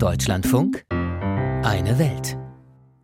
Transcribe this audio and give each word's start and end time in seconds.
Deutschlandfunk, 0.00 0.84
eine 0.90 1.98
Welt. 1.98 2.36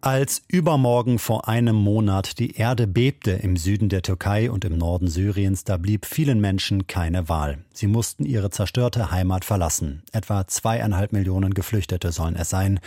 Als 0.02 0.42
übermorgen 0.48 1.18
vor 1.18 1.48
einem 1.48 1.74
Monat 1.74 2.38
die 2.38 2.56
Erde 2.56 2.86
bebte 2.86 3.32
im 3.32 3.56
Süden 3.56 3.88
der 3.88 4.02
Türkei 4.02 4.50
und 4.50 4.64
im 4.64 4.76
Norden 4.78 5.08
Syriens, 5.08 5.64
da 5.64 5.78
blieb 5.78 6.06
vielen 6.06 6.40
Menschen 6.40 6.86
keine 6.86 7.28
Wahl. 7.28 7.64
Sie 7.72 7.86
mussten 7.86 8.24
ihre 8.24 8.50
zerstörte 8.50 9.10
Heimat 9.10 9.44
verlassen. 9.44 10.02
Etwa 10.12 10.46
zweieinhalb 10.46 11.12
Millionen 11.12 11.54
Geflüchtete 11.54 12.12
sollen 12.12 12.36
es 12.36 12.50
sein. 12.50 12.80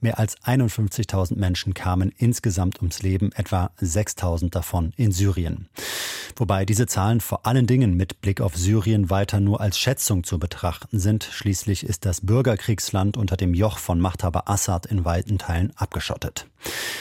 Mehr 0.00 0.18
als 0.18 0.36
51.000 0.42 1.36
Menschen 1.36 1.72
kamen 1.72 2.12
insgesamt 2.18 2.78
ums 2.78 3.02
Leben, 3.02 3.32
etwa 3.32 3.70
6.000 3.80 4.50
davon 4.50 4.92
in 4.96 5.12
Syrien. 5.12 5.68
Wobei 6.38 6.66
diese 6.66 6.86
Zahlen 6.86 7.22
vor 7.22 7.46
allen 7.46 7.66
Dingen 7.66 7.94
mit 7.94 8.20
Blick 8.20 8.42
auf 8.42 8.56
Syrien 8.56 9.08
weiter 9.08 9.40
nur 9.40 9.62
als 9.62 9.78
Schätzung 9.78 10.22
zu 10.22 10.38
betrachten 10.38 10.98
sind. 10.98 11.24
Schließlich 11.24 11.84
ist 11.84 12.04
das 12.04 12.20
Bürgerkriegsland 12.20 13.16
unter 13.16 13.38
dem 13.38 13.54
Joch 13.54 13.78
von 13.78 13.98
Machthaber 13.98 14.48
Assad 14.48 14.84
in 14.84 15.06
weiten 15.06 15.38
Teilen 15.38 15.72
abgeschottet. 15.76 16.46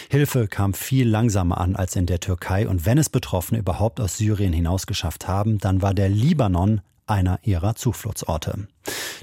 Hilfe 0.10 0.48
kam 0.48 0.74
viel 0.74 1.10
langsamer 1.10 1.60
an 1.60 1.76
als 1.76 1.98
in 1.98 2.06
der 2.06 2.22
Türkei 2.22 2.66
und 2.66 2.86
wenn 2.86 2.98
es 2.98 3.10
Betroffene 3.10 3.60
überhaupt 3.60 4.00
aus 4.00 4.18
Syrien 4.18 4.54
hinausgeschafft 4.54 5.28
haben, 5.28 5.58
dann 5.58 5.82
war 5.82 5.94
der 5.94 6.08
Libanon 6.08 6.80
einer 7.06 7.40
ihrer 7.44 7.76
Zufluchtsorte. 7.76 8.68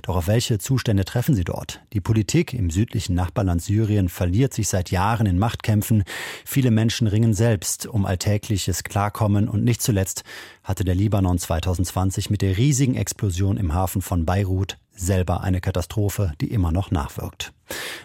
Doch 0.02 0.16
auf 0.16 0.26
welche 0.26 0.58
Zustände 0.58 1.04
treffen 1.04 1.34
sie 1.34 1.44
dort? 1.44 1.80
Die 1.92 2.00
Politik 2.00 2.54
im 2.54 2.70
südlichen 2.70 3.14
Nachbarland 3.14 3.62
Syrien 3.62 4.08
verliert 4.08 4.52
sich 4.52 4.68
seit 4.68 4.90
Jahren 4.90 5.26
in 5.26 5.38
Machtkämpfen. 5.38 6.02
Viele 6.44 6.72
Menschen 6.72 7.06
ringen 7.06 7.34
selbst 7.34 7.86
um 7.86 8.04
alltägliches 8.04 8.82
Klarkommen 8.82 9.48
und 9.48 9.62
nicht 9.62 9.80
zuletzt 9.80 10.24
hatte 10.64 10.84
der 10.84 10.96
Libanon 10.96 11.38
2020 11.38 12.30
mit 12.30 12.42
der 12.42 12.56
riesigen 12.56 12.96
Explosion 12.96 13.56
im 13.56 13.74
Hafen 13.74 14.02
von 14.02 14.26
Beirut 14.26 14.76
selber 14.94 15.40
eine 15.42 15.60
Katastrophe, 15.60 16.32
die 16.40 16.52
immer 16.52 16.72
noch 16.72 16.90
nachwirkt. 16.90 17.52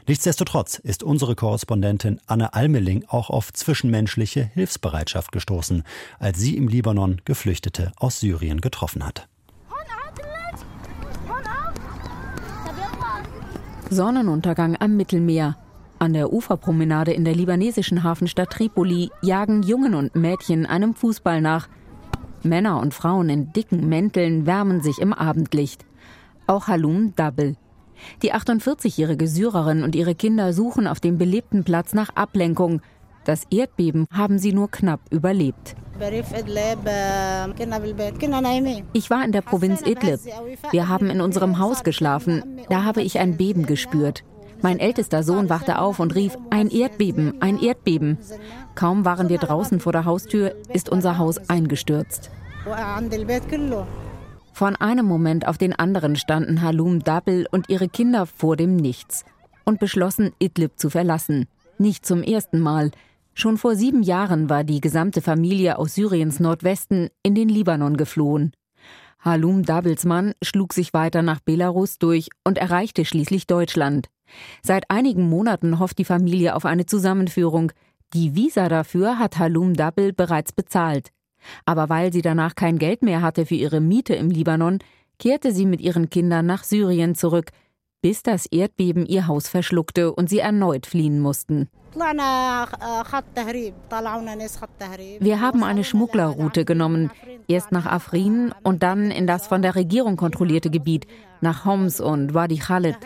Nichtsdestotrotz 0.07 0.77
ist 0.77 1.03
unsere 1.03 1.35
Korrespondentin 1.35 2.21
Anne 2.27 2.53
Almeling 2.53 3.05
auch 3.07 3.29
auf 3.29 3.51
zwischenmenschliche 3.51 4.51
Hilfsbereitschaft 4.53 5.31
gestoßen, 5.31 5.83
als 6.19 6.39
sie 6.39 6.55
im 6.55 6.67
Libanon 6.67 7.21
Geflüchtete 7.25 7.91
aus 7.97 8.19
Syrien 8.19 8.61
getroffen 8.61 9.05
hat. 9.05 9.27
Sonnenuntergang 13.91 14.75
am 14.79 14.97
Mittelmeer. 14.97 15.57
An 15.99 16.13
der 16.13 16.31
Uferpromenade 16.31 17.13
in 17.13 17.25
der 17.25 17.35
libanesischen 17.35 18.03
Hafenstadt 18.03 18.51
Tripoli 18.51 19.09
jagen 19.21 19.63
Jungen 19.63 19.95
und 19.95 20.15
Mädchen 20.15 20.65
einem 20.65 20.93
Fußball 20.93 21.41
nach. 21.41 21.67
Männer 22.43 22.79
und 22.79 22.93
Frauen 22.93 23.29
in 23.29 23.51
dicken 23.53 23.89
Mänteln 23.89 24.45
wärmen 24.45 24.81
sich 24.81 24.99
im 24.99 25.13
Abendlicht. 25.13 25.85
Auch 26.45 26.67
Halum 26.67 27.13
Double. 27.15 27.55
Die 28.21 28.33
48-jährige 28.33 29.27
Syrerin 29.27 29.83
und 29.83 29.95
ihre 29.95 30.15
Kinder 30.15 30.53
suchen 30.53 30.87
auf 30.87 30.99
dem 30.99 31.17
belebten 31.17 31.63
Platz 31.63 31.93
nach 31.93 32.09
Ablenkung. 32.15 32.81
Das 33.27 33.43
Erdbeben 33.49 34.07
haben 34.09 34.39
sie 34.39 34.53
nur 34.53 34.71
knapp 34.71 35.01
überlebt. 35.09 35.75
Ich 38.93 39.09
war 39.09 39.25
in 39.25 39.31
der 39.33 39.41
Provinz 39.41 39.81
Idlib. 39.81 40.21
Wir 40.71 40.87
haben 40.87 41.09
in 41.09 41.19
unserem 41.19 41.59
Haus 41.59 41.83
geschlafen. 41.83 42.61
Da 42.69 42.85
habe 42.85 43.01
ich 43.01 43.19
ein 43.19 43.35
Beben 43.35 43.65
gespürt. 43.65 44.23
Mein 44.61 44.79
ältester 44.79 45.23
Sohn 45.23 45.49
wachte 45.49 45.79
auf 45.79 45.99
und 45.99 46.15
rief, 46.15 46.37
ein 46.51 46.69
Erdbeben, 46.69 47.41
ein 47.41 47.61
Erdbeben. 47.61 48.17
Kaum 48.75 49.03
waren 49.03 49.27
wir 49.27 49.39
draußen 49.39 49.81
vor 49.81 49.91
der 49.91 50.05
Haustür, 50.05 50.55
ist 50.71 50.87
unser 50.87 51.17
Haus 51.17 51.49
eingestürzt. 51.49 52.31
Von 54.53 54.77
einem 54.77 55.05
Moment 55.05 55.49
auf 55.49 55.57
den 55.57 55.77
anderen 55.77 56.15
standen 56.15 56.61
Halum 56.61 57.03
Dabel 57.03 57.45
und 57.51 57.67
ihre 57.67 57.89
Kinder 57.89 58.25
vor 58.25 58.55
dem 58.55 58.77
Nichts 58.77 59.25
und 59.65 59.81
beschlossen, 59.81 60.31
Idlib 60.39 60.79
zu 60.79 60.89
verlassen. 60.89 61.47
Nicht 61.77 62.05
zum 62.05 62.23
ersten 62.23 62.61
Mal. 62.61 62.91
Schon 63.39 63.59
vor 63.59 63.75
sieben 63.75 64.01
Jahren 64.01 64.49
war 64.49 64.63
die 64.63 64.81
gesamte 64.81 65.21
Familie 65.21 65.77
aus 65.77 65.93
Syriens 65.93 66.39
Nordwesten 66.39 67.09
in 67.21 67.35
den 67.35 67.49
Libanon 67.49 67.95
geflohen. 67.95 68.51
Halum 69.19 69.61
Dabelsmann 69.61 70.33
schlug 70.41 70.73
sich 70.73 70.91
weiter 70.91 71.21
nach 71.21 71.39
Belarus 71.39 71.99
durch 71.99 72.29
und 72.43 72.57
erreichte 72.57 73.05
schließlich 73.05 73.45
Deutschland. 73.45 74.07
Seit 74.63 74.89
einigen 74.89 75.29
Monaten 75.29 75.77
hofft 75.77 75.99
die 75.99 76.03
Familie 76.03 76.55
auf 76.55 76.65
eine 76.65 76.87
Zusammenführung. 76.87 77.71
Die 78.15 78.35
Visa 78.35 78.69
dafür 78.69 79.19
hat 79.19 79.37
Halum 79.37 79.75
Dabel 79.75 80.13
bereits 80.13 80.51
bezahlt. 80.51 81.09
Aber 81.63 81.89
weil 81.89 82.11
sie 82.11 82.23
danach 82.23 82.55
kein 82.55 82.79
Geld 82.79 83.03
mehr 83.03 83.21
hatte 83.21 83.45
für 83.45 83.53
ihre 83.53 83.81
Miete 83.81 84.15
im 84.15 84.31
Libanon, 84.31 84.79
kehrte 85.19 85.51
sie 85.51 85.67
mit 85.67 85.79
ihren 85.79 86.09
Kindern 86.09 86.47
nach 86.47 86.63
Syrien 86.63 87.13
zurück, 87.13 87.51
bis 88.01 88.23
das 88.23 88.47
Erdbeben 88.47 89.05
ihr 89.05 89.27
Haus 89.27 89.47
verschluckte 89.47 90.11
und 90.11 90.27
sie 90.27 90.39
erneut 90.39 90.87
fliehen 90.87 91.19
mussten. 91.19 91.69
Wir 95.19 95.41
haben 95.41 95.63
eine 95.63 95.83
Schmugglerroute 95.83 96.63
genommen, 96.65 97.11
erst 97.47 97.71
nach 97.71 97.85
Afrin 97.85 98.53
und 98.63 98.83
dann 98.83 99.09
in 99.09 99.25
das 99.25 99.47
von 99.47 99.61
der 99.61 99.75
Regierung 99.75 100.15
kontrollierte 100.15 100.69
Gebiet, 100.69 101.07
nach 101.41 101.65
Homs 101.65 101.99
und 101.99 102.33
Wadi 102.33 102.57
Khalid. 102.57 102.97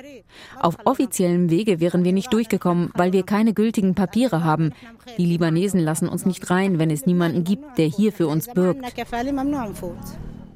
Auf 0.60 0.78
offiziellem 0.86 1.50
Wege 1.50 1.80
wären 1.80 2.04
wir 2.04 2.14
nicht 2.14 2.34
durchgekommen, 2.34 2.92
weil 2.94 3.14
wir 3.14 3.24
keine 3.24 3.54
gültigen 3.54 3.96
Papiere 3.96 4.44
haben. 4.44 4.74
Die 5.18 5.26
Libanesen 5.26 5.80
lassen 5.80 6.10
uns 6.10 6.26
nicht 6.26 6.50
rein, 6.50 6.78
wenn 6.80 6.90
es 6.90 7.06
niemanden 7.06 7.44
gibt, 7.44 7.78
der 7.78 7.88
hier 7.88 8.12
für 8.12 8.28
uns 8.28 8.48
bürgt. 8.48 8.84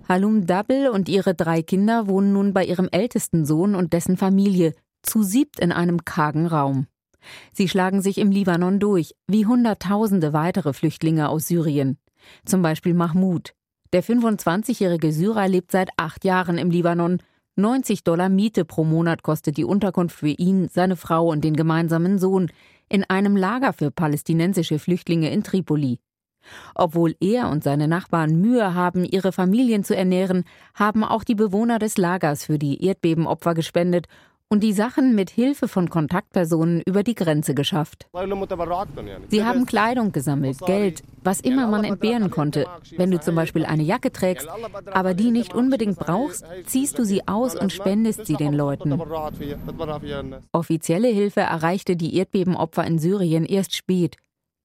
Halum 0.08 0.46
Dabel 0.46 0.90
und 0.90 1.10
ihre 1.10 1.34
drei 1.34 1.62
Kinder 1.64 2.08
wohnen 2.08 2.34
nun 2.34 2.54
bei 2.54 2.64
ihrem 2.66 2.90
ältesten 2.92 3.46
Sohn 3.46 3.76
und 3.76 3.94
dessen 3.94 4.18
Familie, 4.18 4.74
zu 5.02 5.24
siebt 5.24 5.60
in 5.60 5.72
einem 5.72 6.06
kargen 6.06 6.48
Raum. 6.48 6.88
Sie 7.54 7.68
schlagen 7.68 8.02
sich 8.02 8.18
im 8.18 8.32
Libanon 8.32 8.80
durch, 8.80 9.16
wie 9.28 9.46
Hunderttausende 9.46 10.34
weitere 10.34 10.74
Flüchtlinge 10.74 11.30
aus 11.30 11.48
Syrien. 11.48 11.98
Zum 12.46 12.62
Beispiel 12.62 12.94
Mahmoud. 12.94 13.54
Der 13.94 14.04
25-jährige 14.04 15.12
Syrer 15.12 15.48
lebt 15.48 15.72
seit 15.72 15.90
acht 15.98 16.26
Jahren 16.26 16.58
im 16.58 16.70
Libanon. 16.70 17.20
90 17.56 18.04
Dollar 18.04 18.30
Miete 18.30 18.66
pro 18.66 18.84
Monat 18.84 19.24
kostet 19.24 19.58
die 19.58 19.64
Unterkunft 19.64 20.18
für 20.18 20.28
ihn, 20.28 20.68
seine 20.68 20.98
Frau 20.98 21.30
und 21.30 21.44
den 21.44 21.56
gemeinsamen 21.56 22.20
Sohn 22.20 22.52
in 22.90 23.04
einem 23.06 23.38
Lager 23.38 23.74
für 23.74 23.92
palästinensische 23.92 24.80
Flüchtlinge 24.80 25.32
in 25.32 25.44
Tripoli. 25.44 26.00
Obwohl 26.76 27.16
er 27.20 27.50
und 27.50 27.64
seine 27.64 27.88
Nachbarn 27.88 28.40
Mühe 28.40 28.74
haben, 28.74 29.04
ihre 29.04 29.32
Familien 29.32 29.84
zu 29.84 29.96
ernähren, 29.96 30.44
haben 30.74 31.04
auch 31.04 31.24
die 31.24 31.36
Bewohner 31.36 31.80
des 31.80 31.98
Lagers 31.98 32.46
für 32.46 32.60
die 32.60 32.84
Erdbebenopfer 32.86 33.54
gespendet 33.54 34.08
und 34.50 34.62
die 34.62 34.74
Sachen 34.74 35.16
mit 35.16 35.30
Hilfe 35.30 35.68
von 35.68 35.90
Kontaktpersonen 35.90 36.82
über 36.86 37.04
die 37.04 37.16
Grenze 37.16 37.56
geschafft. 37.56 38.08
Sie 39.30 39.44
haben 39.44 39.66
Kleidung 39.66 40.12
gesammelt, 40.12 40.60
Geld, 40.66 41.04
was 41.24 41.40
immer 41.40 41.68
man 41.68 41.84
entbehren 41.84 42.30
konnte. 42.30 42.66
Wenn 42.96 43.12
du 43.12 43.20
zum 43.20 43.36
Beispiel 43.36 43.66
eine 43.66 43.84
Jacke 43.84 44.12
trägst, 44.12 44.48
aber 44.92 45.14
die 45.14 45.32
nicht 45.32 45.54
unbedingt 45.54 45.98
brauchst, 45.98 46.46
ziehst 46.66 47.00
du 47.00 47.06
sie 47.06 47.28
aus 47.28 47.56
und 47.56 47.74
spendest 47.74 48.26
sie 48.26 48.36
den 48.36 48.54
Leuten. 48.54 49.00
Offizielle 50.52 51.08
Hilfe 51.08 51.42
erreichte 51.42 51.96
die 51.96 52.16
Erdbebenopfer 52.16 52.86
in 52.86 53.00
Syrien 53.00 53.46
erst 53.46 53.76
spät. 53.76 54.18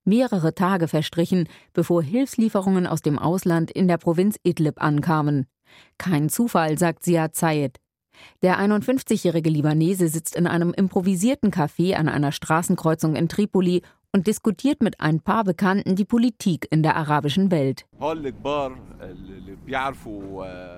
Mehrere 0.05 0.55
Tage 0.55 0.89
verstrichen, 0.89 1.49
bevor 1.73 2.03
Hilfslieferungen 2.03 2.87
aus 2.87 3.03
dem 3.03 3.19
Ausland 3.19 3.71
in 3.71 3.87
der 3.89 3.99
Provinz 3.99 4.37
Idlib 4.43 4.83
ankamen. 4.83 5.47
Kein 5.99 6.29
Zufall, 6.29 6.79
sagt 6.79 7.05
Siad 7.05 7.35
Zayed. 7.35 7.79
Der 8.43 8.59
51-jährige 8.59 9.51
Libanese 9.51 10.09
sitzt 10.09 10.37
in 10.37 10.47
einem 10.47 10.73
improvisierten 10.73 11.51
Café 11.51 11.95
an 11.95 12.09
einer 12.09 12.33
Straßenkreuzung 12.33 13.17
in 13.17 13.29
Tripoli 13.29 13.83
und 14.13 14.27
diskutiert 14.27 14.83
mit 14.83 15.01
ein 15.01 15.21
paar 15.21 15.45
Bekannten 15.45 15.95
die 15.95 16.05
Politik 16.05 16.67
in 16.71 16.83
der 16.83 16.97
arabischen 16.97 17.51
Welt. 17.51 17.87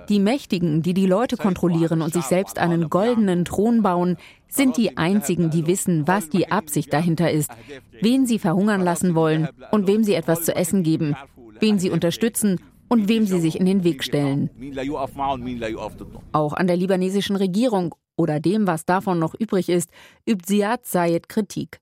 Die 0.09 0.19
Mächtigen, 0.19 0.81
die 0.81 0.93
die 0.93 1.05
Leute 1.05 1.37
kontrollieren 1.37 2.01
und 2.01 2.13
sich 2.13 2.25
selbst 2.25 2.59
einen 2.59 2.89
goldenen 2.89 3.45
Thron 3.45 3.81
bauen, 3.81 4.17
sind 4.47 4.77
die 4.77 4.97
einzigen, 4.97 5.49
die 5.49 5.65
wissen, 5.65 6.07
was 6.07 6.29
die 6.29 6.51
Absicht 6.51 6.93
dahinter 6.93 7.31
ist, 7.31 7.51
wen 8.01 8.27
sie 8.27 8.37
verhungern 8.37 8.81
lassen 8.81 9.15
wollen 9.15 9.49
und 9.71 9.87
wem 9.87 10.03
sie 10.03 10.13
etwas 10.13 10.43
zu 10.43 10.55
essen 10.55 10.83
geben, 10.83 11.15
wen 11.59 11.79
sie 11.79 11.89
unterstützen 11.89 12.59
und 12.93 13.09
wem 13.09 13.25
sie 13.25 13.39
sich 13.39 13.59
in 13.59 13.65
den 13.65 13.83
Weg 13.83 14.03
stellen. 14.03 14.49
Auch 16.31 16.53
an 16.53 16.67
der 16.67 16.77
libanesischen 16.77 17.35
Regierung 17.35 17.95
oder 18.15 18.39
dem, 18.39 18.67
was 18.67 18.85
davon 18.85 19.19
noch 19.19 19.33
übrig 19.33 19.69
ist, 19.69 19.89
übt 20.29 20.45
Ziad 20.45 20.85
Zayed 20.85 21.27
Kritik. 21.27 21.79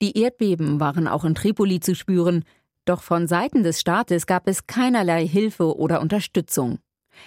Die 0.00 0.18
Erdbeben 0.18 0.80
waren 0.80 1.06
auch 1.06 1.24
in 1.24 1.34
Tripoli 1.34 1.80
zu 1.80 1.94
spüren, 1.94 2.44
doch 2.84 3.02
von 3.02 3.28
Seiten 3.28 3.62
des 3.62 3.80
Staates 3.80 4.26
gab 4.26 4.48
es 4.48 4.66
keinerlei 4.66 5.26
Hilfe 5.26 5.76
oder 5.76 6.00
Unterstützung. 6.00 6.78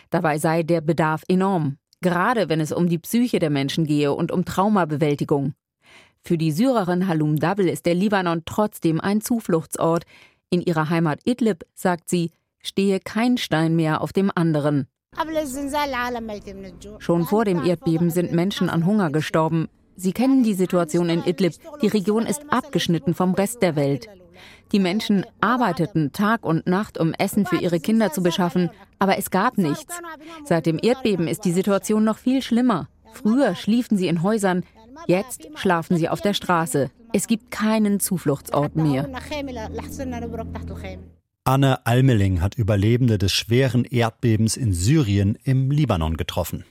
Dabei 0.09 0.39
sei 0.39 0.63
der 0.63 0.81
Bedarf 0.81 1.23
enorm, 1.27 1.77
gerade 2.01 2.49
wenn 2.49 2.59
es 2.59 2.71
um 2.71 2.89
die 2.89 2.97
Psyche 2.97 3.37
der 3.37 3.51
Menschen 3.51 3.85
gehe 3.85 4.11
und 4.13 4.31
um 4.31 4.43
Traumabewältigung. 4.45 5.53
Für 6.23 6.37
die 6.37 6.51
Syrerin 6.51 7.07
Halum 7.07 7.37
Dabel 7.37 7.67
ist 7.67 7.85
der 7.85 7.95
Libanon 7.95 8.41
trotzdem 8.45 8.99
ein 8.99 9.21
Zufluchtsort. 9.21 10.05
In 10.49 10.61
ihrer 10.61 10.89
Heimat 10.89 11.19
Idlib, 11.25 11.63
sagt 11.73 12.09
sie, 12.09 12.31
stehe 12.63 12.99
kein 12.99 13.37
Stein 13.37 13.75
mehr 13.75 14.01
auf 14.01 14.13
dem 14.13 14.31
anderen. 14.33 14.87
Schon 16.99 17.25
vor 17.25 17.45
dem 17.45 17.63
Erdbeben 17.65 18.09
sind 18.09 18.31
Menschen 18.31 18.69
an 18.69 18.85
Hunger 18.85 19.11
gestorben. 19.11 19.67
Sie 19.95 20.13
kennen 20.13 20.43
die 20.43 20.53
Situation 20.53 21.09
in 21.09 21.23
Idlib. 21.23 21.53
Die 21.81 21.87
Region 21.87 22.25
ist 22.25 22.43
abgeschnitten 22.49 23.13
vom 23.13 23.33
Rest 23.33 23.61
der 23.61 23.75
Welt. 23.75 24.07
Die 24.71 24.79
Menschen 24.79 25.25
arbeiteten 25.41 26.13
Tag 26.13 26.45
und 26.45 26.65
Nacht, 26.65 26.97
um 26.97 27.13
Essen 27.13 27.45
für 27.45 27.57
ihre 27.57 27.79
Kinder 27.79 28.11
zu 28.11 28.23
beschaffen, 28.23 28.69
aber 28.99 29.17
es 29.17 29.29
gab 29.29 29.57
nichts. 29.57 29.99
Seit 30.45 30.65
dem 30.65 30.79
Erdbeben 30.81 31.27
ist 31.27 31.43
die 31.43 31.51
Situation 31.51 32.03
noch 32.03 32.17
viel 32.17 32.41
schlimmer. 32.41 32.87
Früher 33.11 33.55
schliefen 33.55 33.97
sie 33.97 34.07
in 34.07 34.23
Häusern, 34.23 34.63
jetzt 35.07 35.49
schlafen 35.55 35.97
sie 35.97 36.07
auf 36.07 36.21
der 36.21 36.33
Straße. 36.33 36.89
Es 37.13 37.27
gibt 37.27 37.51
keinen 37.51 37.99
Zufluchtsort 37.99 38.77
mehr. 38.77 39.07
Anne 41.43 41.87
Almeling 41.87 42.39
hat 42.39 42.55
Überlebende 42.55 43.17
des 43.17 43.33
schweren 43.33 43.83
Erdbebens 43.83 44.57
in 44.57 44.73
Syrien 44.73 45.35
im 45.43 45.71
Libanon 45.71 46.15
getroffen. 46.15 46.65